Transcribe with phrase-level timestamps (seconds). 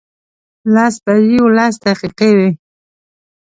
[0.73, 2.49] لس بجې لس دقیقې وې.